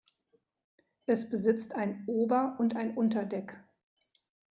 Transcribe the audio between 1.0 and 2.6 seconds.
Es besitzt ein Ober-